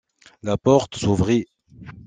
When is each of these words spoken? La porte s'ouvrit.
La 0.41 0.57
porte 0.57 0.95
s'ouvrit. 0.97 1.45